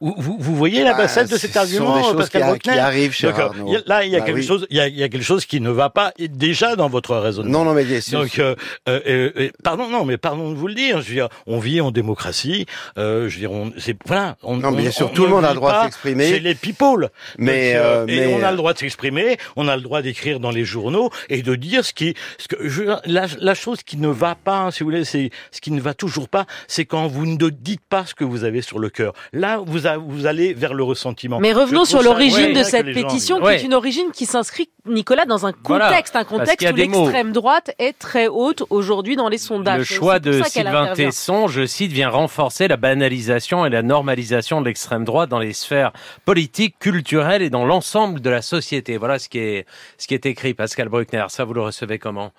Vous, 0.00 0.14
vous, 0.16 0.36
vous 0.40 0.56
voyez 0.56 0.82
la 0.82 0.92
Bah, 0.92 0.98
bassesse 1.02 1.28
de 1.28 1.34
ce 1.36 1.46
cet 1.46 1.56
argument, 1.56 2.10
des 2.10 2.16
Pascal 2.16 2.42
qui 2.42 2.48
Bruckner 2.48 2.72
qui 2.72 2.78
arrivent 2.78 3.12
chez. 3.12 3.28
Arnaud. 3.28 3.76
Là, 3.86 4.04
il 4.04 4.10
y 4.10 4.16
a 4.16 4.20
Bah 4.20 4.24
quelque 4.26 4.36
oui. 4.38 4.46
chose, 4.46 4.66
il 4.70 4.76
y 4.76 4.80
a, 4.80 4.88
il 4.88 4.96
y 4.96 5.02
a 5.02 5.08
quelque 5.08 5.22
chose 5.24 5.44
qui 5.44 5.60
ne 5.60 5.70
va 5.70 5.90
pas 5.90 6.12
déjà 6.18 6.74
dans 6.76 6.88
votre 6.88 7.16
raisonnement. 7.16 7.58
Non, 7.60 7.64
non, 7.66 7.74
mais 7.74 7.84
bien 7.84 8.00
sûr. 8.00 8.20
Donc, 8.20 8.38
euh, 8.38 8.54
euh, 8.88 9.00
euh, 9.06 9.30
euh, 9.38 9.50
pardon, 9.62 9.88
non, 9.88 10.04
mais 10.06 10.16
pardon 10.16 10.50
de 10.50 10.56
vous 10.56 10.68
le 10.68 10.74
dire. 10.74 11.02
Je 11.02 11.08
veux 11.08 11.14
dire, 11.14 11.28
on 11.46 11.58
vit 11.58 11.80
en 11.82 11.90
démocratie. 11.90 12.66
Euh, 12.98 13.28
je 13.28 13.34
veux 13.34 13.40
dire, 13.40 13.52
on, 13.52 13.72
c'est 13.78 13.96
voilà. 14.06 14.36
On, 14.42 14.56
Non, 14.56 14.70
mais 14.70 14.78
bien 14.82 14.88
on- 14.90 14.92
sûr, 14.92 15.06
on 15.10 15.14
tout 15.14 15.24
le 15.24 15.28
monde 15.30 15.44
a 15.44 15.50
le 15.50 15.56
droit 15.56 15.72
de 15.72 15.76
pas 15.76 15.84
s'exprimer. 15.84 16.28
chez 16.30 16.40
les 16.40 16.54
people. 16.54 17.10
Mais, 17.38 17.74
Donc, 17.74 17.82
euh, 17.82 18.06
et 18.08 18.16
mais, 18.26 18.34
on 18.34 18.42
a 18.42 18.48
euh, 18.48 18.50
le 18.52 18.56
droit 18.56 18.72
de 18.72 18.78
s'exprimer. 18.78 19.36
On 19.56 19.68
a 19.68 19.76
le 19.76 19.82
droit 19.82 20.00
d'écrire 20.02 20.40
dans 20.40 20.50
les 20.50 20.64
journaux 20.64 21.10
et 21.28 21.42
de 21.42 21.54
dire 21.54 21.84
ce 21.84 21.92
qui, 21.92 22.14
ce 22.38 22.48
que 22.48 22.68
je, 22.68 22.84
la, 23.04 23.26
la 23.38 23.54
chose 23.54 23.82
qui 23.82 23.98
ne 23.98 24.08
va 24.08 24.34
pas, 24.34 24.70
si 24.70 24.80
vous 24.82 24.86
voulez, 24.90 25.04
c'est 25.04 25.30
ce 25.50 25.60
qui 25.60 25.70
ne 25.72 25.80
va 25.80 25.92
toujours 25.92 26.28
pas, 26.30 26.46
c'est 26.68 26.86
quand 26.86 27.06
vous 27.06 27.26
ne 27.26 27.50
dites 27.50 27.82
pas 27.88 28.06
ce 28.06 28.14
que 28.14 28.24
vous 28.24 28.44
avez 28.44 28.62
sur 28.62 28.78
le 28.78 28.88
cœur. 28.88 29.12
Là, 29.32 29.60
vous, 29.64 29.86
a- 29.90 29.98
vous 29.98 30.26
allez 30.26 30.52
vers 30.54 30.74
le 30.74 30.82
ressentiment. 30.82 31.38
Mais 31.40 31.52
revenons 31.52 31.84
sur 31.84 32.02
l'origine 32.02 32.52
de 32.52 32.62
cette 32.62 32.86
gens 32.86 32.94
pétition, 32.94 33.40
qui 33.40 33.48
est 33.48 33.62
une 33.62 33.74
origine 33.74 34.10
qui 34.12 34.26
s'inscrit, 34.26 34.70
Nicolas, 34.86 35.24
dans 35.26 35.46
un 35.46 35.52
Voilà, 35.64 35.88
contexte, 35.88 36.16
un 36.16 36.24
contexte 36.24 36.66
où 36.70 36.74
l'extrême 36.74 37.32
droite 37.32 37.72
est 37.78 37.98
très 37.98 38.28
haute 38.28 38.62
aujourd'hui 38.70 39.16
dans 39.16 39.28
les 39.28 39.38
sondages. 39.38 39.78
Le 39.78 39.84
choix 39.84 40.18
de 40.18 40.42
Sylvain. 40.42 40.92
Tesson, 40.94 41.48
je 41.48 41.66
cite, 41.66 41.92
vient 41.92 42.08
renforcer 42.08 42.68
la 42.68 42.76
banalisation 42.76 43.66
et 43.66 43.70
la 43.70 43.82
normalisation 43.82 44.60
de 44.60 44.66
l'extrême 44.66 45.04
droite 45.04 45.28
dans 45.28 45.38
les 45.38 45.52
sphères 45.52 45.92
politiques, 46.24 46.76
culturelles 46.78 47.42
et 47.42 47.50
dans 47.50 47.64
l'ensemble 47.64 48.20
de 48.20 48.30
la 48.30 48.42
société. 48.42 48.96
Voilà 48.96 49.18
ce 49.18 49.28
qui 49.28 49.38
est, 49.38 49.66
ce 49.98 50.06
qui 50.06 50.14
est 50.14 50.26
écrit, 50.26 50.54
Pascal 50.54 50.88
Bruckner. 50.88 51.24
Ça, 51.28 51.44
vous 51.44 51.54
le 51.54 51.62
recevez 51.62 51.98
comment? 51.98 52.32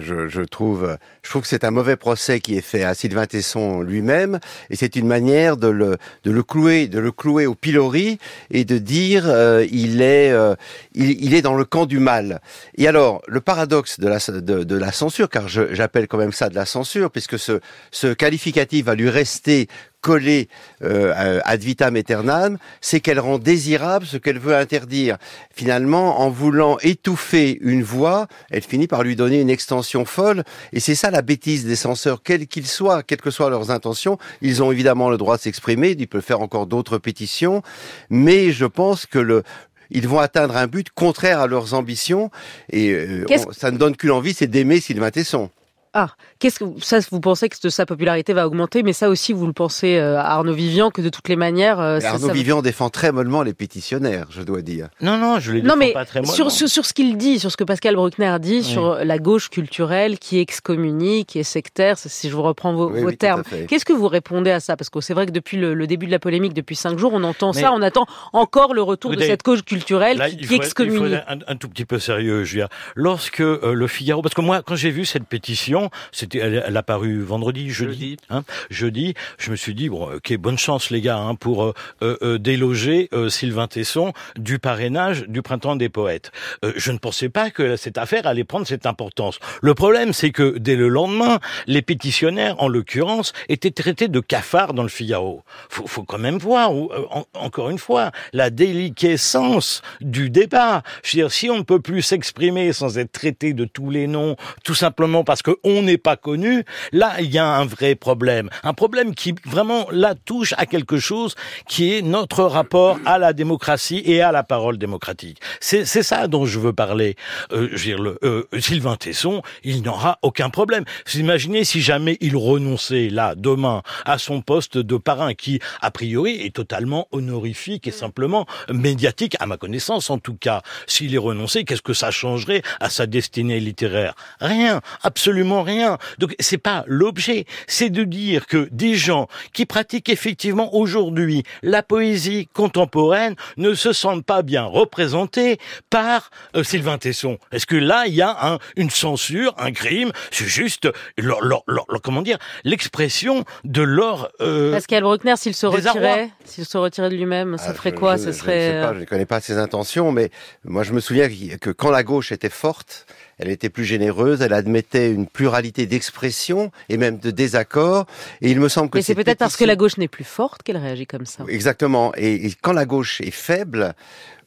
Je, 0.00 0.40
trouve, 0.42 0.96
je 1.22 1.30
trouve 1.30 1.42
que 1.42 1.48
c'est 1.48 1.64
un 1.64 1.70
mauvais 1.70 1.96
procès 1.96 2.40
qui 2.40 2.56
est 2.56 2.62
fait 2.62 2.82
à 2.82 2.94
Sylvain 2.94 3.26
Tesson 3.26 3.80
lui-même, 3.80 4.40
et 4.70 4.76
c'est 4.76 4.96
une 4.96 5.06
manière 5.06 5.56
de 5.56 5.68
le, 5.68 5.96
de 6.24 6.30
le 6.30 6.42
clouer, 6.42 6.88
de 6.88 6.98
le 6.98 7.12
clouer 7.12 7.46
au 7.46 7.54
pilori 7.54 8.18
et 8.50 8.64
de 8.64 8.78
dire 8.78 9.24
euh, 9.26 9.64
il 9.70 10.02
est, 10.02 10.32
euh, 10.32 10.54
il, 10.94 11.34
est 11.34 11.42
dans 11.42 11.54
le 11.54 11.64
camp 11.64 11.86
du 11.86 12.00
mal. 12.00 12.40
Et 12.76 12.88
alors, 12.88 13.22
le 13.28 13.40
paradoxe 13.40 14.00
de 14.00 14.08
la, 14.08 14.18
de, 14.18 14.76
la 14.76 14.92
censure, 14.92 15.28
car 15.28 15.48
j'appelle 15.48 16.08
quand 16.08 16.18
même 16.18 16.32
ça 16.32 16.48
de 16.48 16.54
la 16.54 16.66
censure, 16.66 17.10
puisque 17.10 17.38
ce, 17.38 17.60
ce 17.90 18.12
qualificatif 18.12 18.86
va 18.86 18.94
lui 18.94 19.10
rester 19.10 19.68
collé 20.08 20.48
euh, 20.82 21.40
ad 21.44 21.60
vitam 21.62 21.94
aeternam, 21.94 22.56
c'est 22.80 23.00
qu'elle 23.00 23.20
rend 23.20 23.38
désirable 23.38 24.06
ce 24.06 24.16
qu'elle 24.16 24.38
veut 24.38 24.56
interdire. 24.56 25.18
Finalement, 25.54 26.20
en 26.20 26.30
voulant 26.30 26.78
étouffer 26.82 27.58
une 27.60 27.82
voix, 27.82 28.26
elle 28.50 28.62
finit 28.62 28.86
par 28.86 29.02
lui 29.02 29.16
donner 29.16 29.38
une 29.42 29.50
extension 29.50 30.06
folle. 30.06 30.44
Et 30.72 30.80
c'est 30.80 30.94
ça 30.94 31.10
la 31.10 31.20
bêtise 31.20 31.66
des 31.66 31.76
censeurs, 31.76 32.22
quels 32.22 32.46
qu'ils 32.46 32.66
soient, 32.66 33.02
quelles 33.02 33.20
que 33.20 33.30
soient 33.30 33.50
leurs 33.50 33.70
intentions. 33.70 34.16
Ils 34.40 34.62
ont 34.62 34.72
évidemment 34.72 35.10
le 35.10 35.18
droit 35.18 35.36
de 35.36 35.42
s'exprimer, 35.42 35.90
ils 35.98 36.08
peuvent 36.08 36.22
faire 36.22 36.40
encore 36.40 36.66
d'autres 36.66 36.96
pétitions, 36.96 37.60
mais 38.08 38.50
je 38.52 38.64
pense 38.64 39.04
que 39.04 39.18
le 39.18 39.42
ils 39.90 40.06
vont 40.06 40.18
atteindre 40.20 40.56
un 40.58 40.66
but 40.66 40.88
contraire 40.90 41.40
à 41.40 41.46
leurs 41.46 41.72
ambitions 41.74 42.30
et 42.70 42.90
euh, 42.92 43.24
on- 43.48 43.52
ça 43.52 43.70
ne 43.70 43.78
donne 43.78 43.96
qu'une 43.96 44.10
envie, 44.10 44.34
c'est 44.34 44.46
d'aimer 44.46 44.80
Sylvain 44.80 45.10
Tesson. 45.10 45.48
Ah, 45.94 46.08
qu'est-ce 46.38 46.58
que 46.58 46.64
ça 46.80 46.98
vous 47.10 47.20
pensez 47.20 47.48
que 47.48 47.68
sa 47.70 47.86
popularité 47.86 48.32
va 48.34 48.46
augmenter, 48.46 48.82
mais 48.82 48.92
ça 48.92 49.08
aussi 49.08 49.32
vous 49.32 49.46
le 49.46 49.52
pensez 49.52 49.96
euh, 49.96 50.18
à 50.18 50.34
Arnaud 50.34 50.52
Vivian 50.52 50.90
que 50.90 51.00
de 51.00 51.08
toutes 51.08 51.28
les 51.28 51.36
manières. 51.36 51.80
euh, 51.80 51.98
ça- 52.00 52.10
Arnaud 52.10 52.26
ça- 52.28 52.32
Vivian 52.32 52.62
défend 52.62 52.90
très 52.90 53.10
mollement 53.12 53.42
les 53.42 53.54
pétitionnaires, 53.54 54.26
je 54.30 54.42
dois 54.42 54.60
dire. 54.62 54.88
Non, 55.00 55.16
non, 55.16 55.38
je 55.40 55.52
les 55.52 55.62
Non 55.62 55.68
défends 55.74 55.76
mais 55.78 55.92
pas 55.92 56.04
très 56.04 56.20
mollement. 56.20 56.50
sur, 56.50 56.68
sur 56.68 56.84
ce 56.86 56.92
qu'il 56.92 57.16
dit, 57.16 57.38
sur 57.38 57.50
ce 57.50 57.56
que 57.56 57.64
Pascal 57.64 57.94
Bruckner 57.96 58.36
dit, 58.40 58.62
sur 58.64 58.96
la 58.96 59.18
gauche 59.18 59.48
culturelle 59.48 60.18
qui 60.18 60.38
excommunie, 60.38 61.24
qui 61.24 61.38
est 61.38 61.42
sectaire, 61.42 61.96
si 61.98 62.28
je 62.28 62.34
vous 62.36 62.42
reprends 62.42 62.74
vos, 62.74 62.90
Oui, 62.90 63.00
vos 63.00 63.06
oui, 63.06 63.12
tout 63.12 63.18
termes. 63.18 63.42
Qu'est-ce 63.68 63.84
que 63.84 63.92
vous 63.92 64.08
répondez 64.08 64.50
à 64.50 64.60
ça? 64.60 64.76
Parce 64.76 64.90
que 64.90 65.00
c'est 65.00 65.14
vrai 65.14 65.26
que 65.26 65.30
depuis 65.32 65.56
le, 65.56 65.74
le 65.74 65.86
début 65.86 66.06
de 66.06 66.10
la 66.12 66.18
polémique, 66.18 66.52
depuis 66.54 66.76
cinq 66.76 66.98
jours, 66.98 67.12
on 67.14 67.22
entend 67.24 67.52
Mais- 67.54 67.62
ça, 67.62 67.72
on 67.72 67.82
attend 67.82 68.06
encore 68.32 68.74
le 68.74 68.82
retour 68.82 69.12
de 69.12 69.20
cette 69.20 69.42
gauche 69.44 69.62
culturelle 69.64 70.18
Là, 70.18 70.28
qui, 70.28 70.36
il 70.36 70.40
qui 70.40 70.56
faut 70.56 70.62
être- 70.62 70.84
il 70.84 70.90
faut 70.90 71.04
un, 71.04 71.38
un 71.46 71.56
tout 71.56 71.68
petit 71.68 71.84
peu 71.84 71.98
sérieux. 71.98 72.44
Je 72.44 72.52
veux 72.54 72.60
dire, 72.60 72.68
lorsque 72.94 73.40
euh, 73.40 73.72
le 73.72 73.86
Figaro, 73.86 74.22
parce 74.22 74.34
que 74.34 74.40
moi, 74.40 74.62
quand 74.64 74.76
j'ai 74.76 74.90
vu 74.90 75.04
cette 75.04 75.24
pétition, 75.24 75.77
c'était, 76.12 76.38
elle, 76.38 76.62
elle 76.66 76.76
a 76.76 76.82
paru 76.82 77.22
vendredi, 77.22 77.70
jeudi, 77.70 78.10
Jeudi. 78.10 78.16
hein, 78.30 78.42
jeudi, 78.70 79.14
je 79.38 79.50
me 79.50 79.56
suis 79.56 79.74
dit 79.74 79.88
bon, 79.88 80.10
ok, 80.14 80.36
bonne 80.36 80.58
chance 80.58 80.90
les 80.90 81.00
gars 81.00 81.18
hein, 81.18 81.34
pour 81.34 81.64
euh, 81.64 81.74
euh, 82.02 82.16
euh, 82.22 82.38
déloger 82.38 83.08
euh, 83.12 83.28
Sylvain 83.28 83.66
Tesson 83.68 84.12
du 84.36 84.58
parrainage 84.58 85.24
du 85.28 85.42
printemps 85.42 85.76
des 85.76 85.88
poètes. 85.88 86.30
Euh, 86.64 86.72
je 86.76 86.92
ne 86.92 86.98
pensais 86.98 87.28
pas 87.28 87.50
que 87.50 87.76
cette 87.76 87.98
affaire 87.98 88.26
allait 88.26 88.44
prendre 88.44 88.66
cette 88.66 88.86
importance. 88.86 89.38
Le 89.62 89.74
problème, 89.74 90.12
c'est 90.12 90.30
que 90.30 90.58
dès 90.58 90.76
le 90.76 90.88
lendemain, 90.88 91.38
les 91.66 91.82
pétitionnaires, 91.82 92.54
en 92.62 92.68
l'occurrence, 92.68 93.32
étaient 93.48 93.70
traités 93.70 94.08
de 94.08 94.20
cafards 94.20 94.74
dans 94.74 94.82
le 94.82 94.88
Figaro. 94.88 95.42
Faut, 95.68 95.86
faut 95.86 96.02
quand 96.04 96.18
même 96.18 96.38
voir, 96.38 96.70
en- 96.72 97.26
encore 97.34 97.70
une 97.70 97.78
fois, 97.78 98.10
la 98.32 98.50
déliquescence 98.50 99.82
du 100.00 100.30
débat. 100.30 100.82
Je 101.02 101.16
veux 101.16 101.22
dire, 101.24 101.32
si 101.32 101.50
on 101.50 101.58
ne 101.58 101.62
peut 101.62 101.80
plus 101.80 102.02
s'exprimer 102.02 102.72
sans 102.72 102.98
être 102.98 103.12
traité 103.12 103.52
de 103.52 103.64
tous 103.64 103.90
les 103.90 104.06
noms, 104.06 104.36
tout 104.64 104.74
simplement 104.74 105.24
parce 105.24 105.42
que 105.42 105.52
on 105.68 105.82
n'est 105.82 105.98
pas 105.98 106.16
connu, 106.16 106.64
là, 106.92 107.20
il 107.20 107.30
y 107.30 107.38
a 107.38 107.46
un 107.46 107.66
vrai 107.66 107.94
problème. 107.94 108.48
Un 108.62 108.72
problème 108.72 109.14
qui 109.14 109.34
vraiment, 109.44 109.86
là, 109.90 110.14
touche 110.14 110.54
à 110.56 110.66
quelque 110.66 110.98
chose 110.98 111.34
qui 111.66 111.92
est 111.92 112.02
notre 112.02 112.44
rapport 112.44 112.98
à 113.04 113.18
la 113.18 113.32
démocratie 113.32 114.02
et 114.04 114.22
à 114.22 114.32
la 114.32 114.42
parole 114.42 114.78
démocratique. 114.78 115.40
C'est 115.60 115.84
ça 115.84 116.26
dont 116.26 116.46
je 116.46 116.58
veux 116.58 116.72
parler. 116.72 117.16
Euh, 117.52 117.68
je 117.72 117.76
veux 117.76 117.96
dire, 117.96 118.02
le, 118.02 118.18
euh, 118.22 118.44
Sylvain 118.58 118.96
Tesson, 118.96 119.42
il 119.62 119.82
n'aura 119.82 120.18
aucun 120.22 120.50
problème. 120.50 120.84
Vous 121.06 121.20
imaginez 121.20 121.64
si 121.64 121.80
jamais 121.80 122.16
il 122.20 122.36
renonçait, 122.36 123.08
là, 123.10 123.34
demain, 123.36 123.82
à 124.04 124.18
son 124.18 124.40
poste 124.40 124.78
de 124.78 124.96
parrain, 124.96 125.34
qui, 125.34 125.60
a 125.80 125.90
priori, 125.90 126.40
est 126.40 126.54
totalement 126.54 127.08
honorifique 127.12 127.86
et 127.86 127.90
simplement 127.90 128.46
médiatique, 128.72 129.36
à 129.40 129.46
ma 129.46 129.56
connaissance 129.56 130.10
en 130.10 130.18
tout 130.18 130.34
cas. 130.34 130.62
S'il 130.86 131.14
est 131.14 131.18
renoncé, 131.18 131.64
qu'est-ce 131.64 131.82
que 131.82 131.92
ça 131.92 132.10
changerait 132.10 132.62
à 132.80 132.90
sa 132.90 133.06
destinée 133.06 133.60
littéraire? 133.60 134.14
Rien, 134.40 134.80
absolument 135.02 135.57
rien. 135.62 135.98
Donc 136.18 136.34
c'est 136.40 136.58
pas 136.58 136.84
l'objet, 136.86 137.44
c'est 137.66 137.90
de 137.90 138.04
dire 138.04 138.46
que 138.46 138.68
des 138.72 138.94
gens 138.94 139.28
qui 139.52 139.66
pratiquent 139.66 140.08
effectivement 140.08 140.74
aujourd'hui 140.74 141.42
la 141.62 141.82
poésie 141.82 142.48
contemporaine 142.52 143.34
ne 143.56 143.74
se 143.74 143.92
sentent 143.92 144.24
pas 144.24 144.42
bien 144.42 144.64
représentés 144.64 145.58
par 145.90 146.30
euh, 146.56 146.62
Sylvain 146.64 146.98
Tesson. 146.98 147.38
Est-ce 147.52 147.66
que 147.66 147.76
là 147.76 148.04
il 148.06 148.14
y 148.14 148.22
a 148.22 148.36
un, 148.52 148.58
une 148.76 148.90
censure, 148.90 149.54
un 149.58 149.72
crime? 149.72 150.10
C'est 150.30 150.46
juste 150.46 150.88
leur, 151.16 151.40
leur- 151.42 151.62
leur- 151.66 151.86
leur- 151.88 152.02
comment 152.02 152.22
dire 152.22 152.38
l'expression 152.64 153.44
de 153.64 153.82
leur 153.82 154.30
euh, 154.40 154.72
Pascal 154.72 155.02
Bruckner, 155.02 155.34
s'il 155.36 155.54
se 155.54 155.66
retirait, 155.66 156.30
s'il 156.44 156.64
se 156.64 156.78
retirait 156.78 157.10
de 157.10 157.16
lui-même, 157.16 157.56
ça 157.58 157.66
Ah, 157.70 157.74
ferait 157.74 157.90
je- 157.90 157.94
quoi 157.96 158.16
je, 158.16 158.22
Ce 158.22 158.24
je 158.24 158.28
ne 158.28 158.32
serait 158.34 158.70
sais 158.72 158.80
pas, 158.82 158.94
je 158.94 159.00
ne 159.00 159.04
connais 159.04 159.26
pas 159.26 159.40
ses 159.40 159.58
intentions, 159.58 160.12
mais 160.12 160.30
moi 160.64 160.82
je 160.82 160.92
me 160.92 161.00
souviens 161.00 161.28
que 161.60 161.70
quand 161.70 161.90
la 161.90 162.02
gauche 162.02 162.32
était 162.32 162.48
forte, 162.50 163.06
elle 163.38 163.48
était 163.48 163.68
plus 163.68 163.84
généreuse, 163.84 164.42
elle 164.42 164.52
admettait 164.52 165.10
une 165.10 165.26
pluralité 165.26 165.86
d'expressions 165.86 166.70
et 166.88 166.96
même 166.96 167.18
de 167.18 167.30
désaccords. 167.30 168.06
Et 168.42 168.50
il 168.50 168.60
me 168.60 168.68
semble 168.68 168.90
que 168.90 168.98
Mais 168.98 169.02
c'est 169.02 169.14
peut-être 169.14 169.38
parce 169.38 169.56
que 169.56 169.64
la 169.64 169.76
gauche 169.76 169.96
n'est 169.96 170.08
plus 170.08 170.24
forte 170.24 170.62
qu'elle 170.62 170.76
réagit 170.76 171.06
comme 171.06 171.26
ça. 171.26 171.44
Exactement. 171.48 172.12
Et, 172.16 172.46
et 172.46 172.52
quand 172.60 172.72
la 172.72 172.84
gauche 172.84 173.20
est 173.20 173.30
faible 173.30 173.94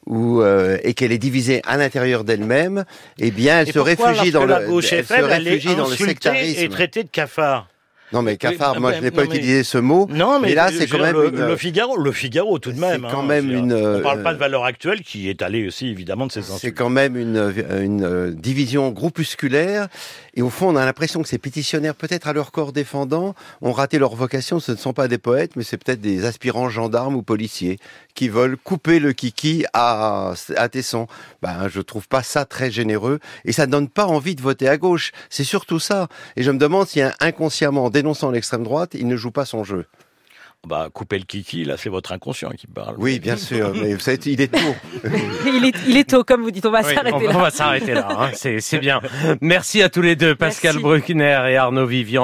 ou 0.05 0.41
euh, 0.41 0.77
et 0.83 0.93
qu'elle 0.93 1.11
est 1.11 1.17
divisée 1.17 1.61
à 1.65 1.77
l'intérieur 1.77 2.23
d'elle-même, 2.23 2.85
eh 3.19 3.31
bien, 3.31 3.59
elle 3.59 3.69
Et 3.69 3.71
se 3.71 3.79
réfugie 3.79 4.31
dans 4.31 4.45
la 4.45 4.59
le, 4.59 4.67
gauche 4.67 4.91
est 4.93 5.03
se 5.03 5.13
faible, 5.13 5.29
elle 5.31 5.47
est 5.47 5.51
réfugie 5.51 5.75
dans 5.75 5.87
le 5.87 5.95
sectarisme. 5.95 6.59
et 6.59 6.69
traitée 6.69 7.03
de 7.03 7.09
cafard? 7.09 7.67
Non, 8.13 8.21
mais 8.21 8.37
cafard, 8.37 8.79
moi, 8.79 8.93
je 8.93 8.99
n'ai 9.01 9.11
pas 9.11 9.21
mais- 9.21 9.27
utilisé 9.27 9.63
ce 9.63 9.77
mot. 9.77 10.07
Non, 10.11 10.39
mais, 10.39 10.53
là, 10.53 10.69
c'est 10.71 10.87
quand 10.87 10.99
même 10.99 11.15
le, 11.15 11.29
une- 11.29 11.45
le 11.47 11.55
Figaro, 11.55 11.97
le 11.97 12.11
Figaro 12.11 12.59
tout 12.59 12.71
de 12.71 12.75
C'est 12.75 12.81
même. 12.81 13.07
quand 13.09 13.21
hein, 13.21 13.25
même 13.25 13.49
une, 13.51 13.73
On 13.73 14.01
parle 14.01 14.19
euh, 14.19 14.23
pas 14.23 14.33
de 14.33 14.39
valeur 14.39 14.65
actuelle 14.65 15.01
qui 15.01 15.29
est 15.29 15.41
allée 15.41 15.67
aussi 15.67 15.87
évidemment 15.87 16.27
de 16.27 16.31
C'est 16.31 16.39
insultes. 16.41 16.77
quand 16.77 16.89
même 16.89 17.15
une, 17.15 17.37
euh, 17.37 17.83
une 17.83 18.03
euh, 18.03 18.31
division 18.31 18.89
groupusculaire. 18.89 19.87
Et 20.33 20.41
au 20.41 20.49
fond, 20.49 20.69
on 20.69 20.75
a 20.77 20.85
l'impression 20.85 21.21
que 21.21 21.27
ces 21.27 21.37
pétitionnaires, 21.37 21.95
peut-être 21.95 22.27
à 22.27 22.33
leur 22.33 22.51
corps 22.51 22.71
défendant, 22.71 23.35
ont 23.61 23.71
raté 23.73 23.97
leur 23.99 24.15
vocation. 24.15 24.59
Ce 24.59 24.71
ne 24.71 24.77
sont 24.77 24.93
pas 24.93 25.07
des 25.07 25.17
poètes, 25.17 25.55
mais 25.55 25.63
c'est 25.63 25.77
peut-être 25.77 25.99
des 26.01 26.25
aspirants 26.25 26.69
gendarmes 26.69 27.15
ou 27.15 27.21
policiers 27.21 27.79
qui 28.15 28.29
veulent 28.29 28.57
couper 28.57 28.99
le 28.99 29.13
kiki 29.13 29.65
à, 29.73 30.33
à 30.57 30.69
Tesson. 30.69 31.07
Ben, 31.41 31.67
je 31.69 31.81
trouve 31.81 32.07
pas 32.07 32.23
ça 32.23 32.45
très 32.45 32.71
généreux. 32.71 33.19
Et 33.45 33.51
ça 33.51 33.65
ne 33.67 33.71
donne 33.71 33.87
pas 33.89 34.05
envie 34.05 34.35
de 34.35 34.41
voter 34.41 34.67
à 34.69 34.77
gauche. 34.77 35.11
C'est 35.29 35.43
surtout 35.43 35.79
ça. 35.79 36.07
Et 36.37 36.43
je 36.43 36.51
me 36.51 36.57
demande 36.57 36.87
si 36.87 37.01
inconsciemment, 37.19 37.85
en 37.85 37.89
dénonçant 38.01 38.31
l'extrême 38.31 38.63
droite, 38.63 38.91
il 38.93 39.07
ne 39.07 39.15
joue 39.15 39.31
pas 39.31 39.45
son 39.45 39.63
jeu. 39.63 39.85
Bah, 40.67 40.89
couper 40.93 41.17
le 41.17 41.25
kiki, 41.25 41.65
là, 41.65 41.75
c'est 41.75 41.89
votre 41.89 42.11
inconscient 42.11 42.51
qui 42.51 42.67
parle. 42.67 42.93
Oui, 42.99 43.19
bien 43.19 43.35
sûr. 43.49 43.73
Mais 43.73 43.93
vous 43.95 43.99
savez, 43.99 44.19
il 44.27 44.41
est 44.41 44.53
tôt. 44.53 44.75
il, 45.47 45.65
est, 45.65 45.73
il 45.87 45.97
est 45.97 46.07
tôt, 46.07 46.23
comme 46.23 46.43
vous 46.43 46.51
dites, 46.51 46.67
on 46.67 46.71
va 46.71 46.81
Oui, 46.83 46.93
s'arrêter 46.93 47.15
on, 47.15 47.19
là. 47.19 47.35
on 47.35 47.41
va 47.41 47.49
s'arrêter 47.49 47.93
là. 47.95 48.07
hein. 48.11 48.29
C'est 48.33 48.59
c'est 48.59 48.77
bien. 48.77 49.01
Merci 49.41 49.81
à 49.81 49.89
tous 49.89 50.03
les 50.03 50.15
deux, 50.15 50.35
Pascal 50.35 50.73
Merci. 50.73 50.83
Bruckner 50.83 51.39
et 51.49 51.57
Arnaud 51.57 51.87
Vivian. 51.87 52.19